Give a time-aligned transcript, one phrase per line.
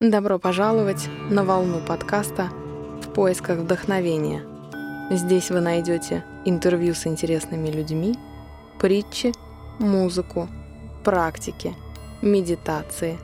[0.00, 2.50] Добро пожаловать на волну подкаста
[3.02, 4.44] «В поисках вдохновения».
[5.10, 8.14] Здесь вы найдете интервью с интересными людьми,
[8.78, 9.32] притчи,
[9.80, 10.48] музыку,
[11.02, 11.74] практики,
[12.22, 13.18] медитации,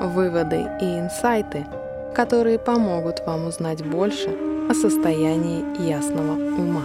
[0.00, 1.64] выводы и инсайты,
[2.12, 4.30] которые помогут вам узнать больше
[4.68, 6.82] о состоянии ясного ума.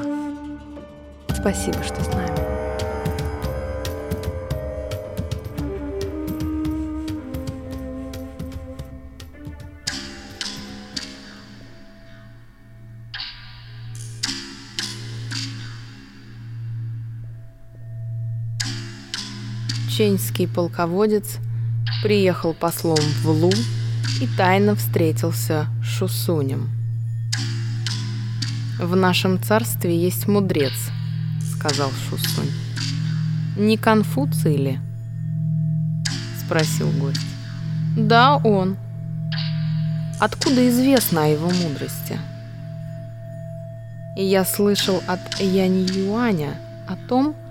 [1.29, 2.50] Спасибо, что с нами.
[19.91, 21.37] Чеченский полководец
[22.01, 23.51] приехал послом в Лу
[24.21, 26.69] и тайно встретился с Шусунем.
[28.79, 30.73] «В нашем царстве есть мудрец»,—
[31.55, 32.51] сказал Шусунь.
[33.57, 34.79] «Не Конфуций ли?»—
[36.45, 37.19] спросил гость.
[37.97, 38.77] «Да, он.
[40.19, 42.17] Откуда известно о его мудрости?»
[44.15, 46.55] Я слышал от Янь Юаня
[46.87, 47.50] о том, что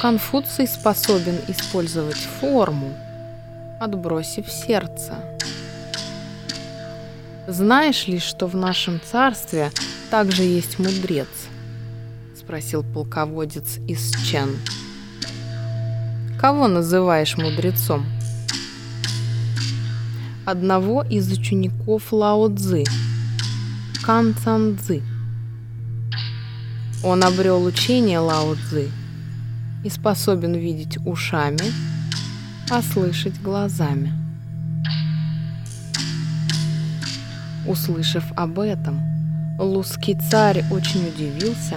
[0.00, 2.94] Конфуций способен использовать форму,
[3.78, 5.14] отбросив сердце.
[7.46, 9.70] «Знаешь ли, что в нашем царстве
[10.10, 11.28] также есть мудрец?»—
[12.34, 14.56] спросил полководец из Чен.
[16.40, 18.06] «Кого называешь мудрецом?»
[20.46, 22.84] «Одного из учеников Лао Цзы,
[24.02, 25.02] Кан Цан Цзы.
[27.04, 28.90] Он обрел учение Лао Цзы
[29.84, 31.72] и способен видеть ушами,
[32.70, 34.12] а слышать глазами.
[37.66, 39.00] Услышав об этом,
[39.58, 41.76] лузский царь очень удивился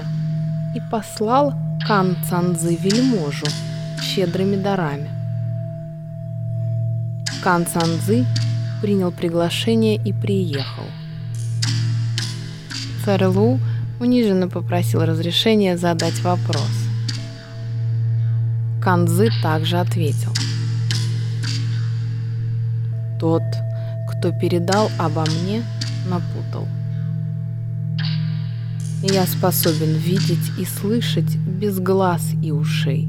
[0.76, 1.54] и послал
[1.86, 3.46] Кан Цанзы вельможу
[4.02, 5.10] щедрыми дарами.
[7.44, 8.26] Кан Цанзы
[8.82, 10.86] принял приглашение и приехал.
[13.04, 13.60] Царь Лу
[14.00, 16.83] униженно попросил разрешения задать вопрос.
[18.84, 20.34] Канзы также ответил.
[23.18, 23.42] Тот,
[24.10, 25.64] кто передал обо мне,
[26.06, 26.68] напутал.
[29.02, 33.08] Я способен видеть и слышать без глаз и ушей,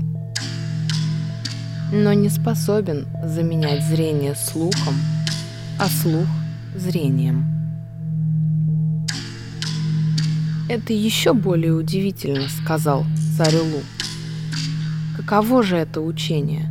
[1.90, 4.94] но не способен заменять зрение слухом,
[5.80, 6.28] а слух
[6.76, 7.46] зрением.
[10.68, 13.04] Это еще более удивительно, сказал
[13.36, 13.82] царь Лу.
[15.26, 16.70] Каково же это учение?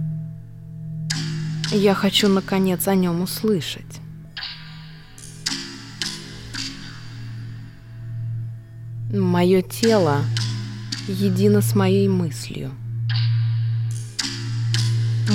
[1.71, 3.99] Я хочу, наконец, о нем услышать.
[9.11, 10.21] Мое тело
[11.07, 12.71] едино с моей мыслью.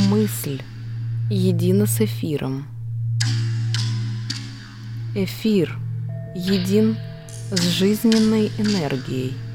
[0.08, 0.62] Мысль
[1.28, 2.68] едина с эфиром.
[5.16, 5.76] Эфир
[6.36, 6.96] един
[7.50, 9.47] с жизненной энергией.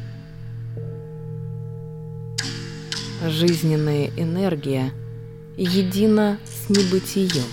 [3.30, 4.92] Жизненная энергия
[5.58, 7.46] едина с небытием.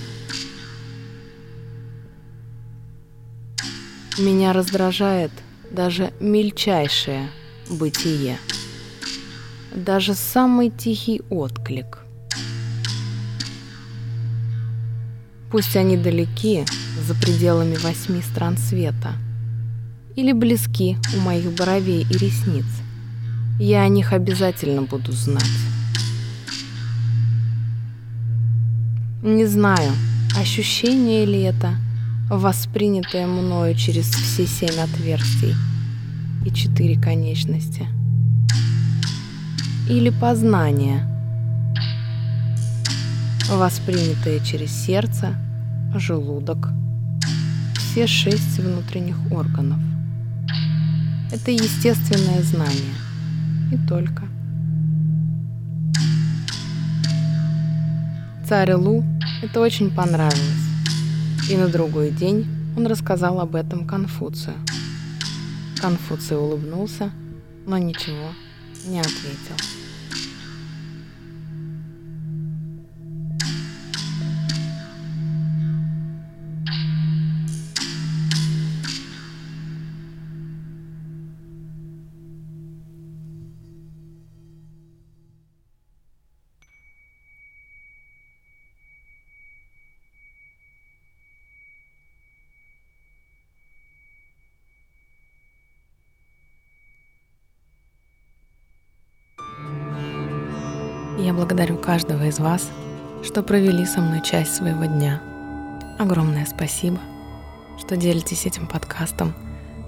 [4.19, 5.31] Меня раздражает
[5.70, 7.31] даже мельчайшее
[7.69, 8.38] бытие,
[9.75, 11.98] даже самый тихий отклик.
[15.50, 16.64] Пусть они далеки,
[17.06, 19.14] за пределами восьми стран света,
[20.16, 22.66] или близки у моих бровей и ресниц–
[23.60, 25.44] я о них обязательно буду знать.
[29.22, 29.93] Не знаю,
[30.34, 31.75] ощущение ли это,
[32.31, 35.54] воспринятое мною через все семь отверстий
[36.47, 37.87] и четыре конечности.
[39.91, 41.06] Или познание,
[43.50, 45.34] воспринятое через сердце,
[45.94, 46.70] желудок,
[47.76, 49.81] все шесть внутренних органов.
[51.31, 52.94] Это естественное знание–
[53.70, 54.25] и только.
[58.48, 59.04] Царю Лу
[59.42, 60.66] это очень понравилось,
[61.48, 64.56] и на другой день он рассказал об этом Конфуцию.
[65.81, 67.11] Конфуций улыбнулся,
[67.67, 68.32] но ничего
[68.87, 69.56] не ответил.
[101.25, 102.69] Я благодарю каждого из вас,
[103.22, 105.20] что провели со мной часть своего дня.
[105.99, 106.99] Огромное спасибо
[107.81, 109.34] что делитесь этим подкастом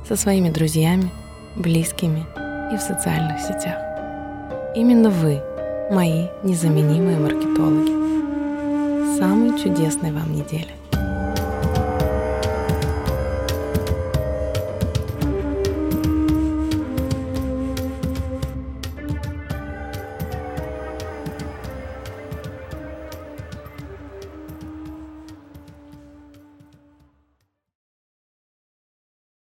[0.09, 1.11] со своими друзьями,
[1.57, 2.25] близкими
[2.73, 3.79] и в социальных сетях.
[4.75, 5.41] Именно вы–
[5.91, 9.19] мои незаменимые маркетологи.
[9.19, 10.82] Самой чудесной вам недели!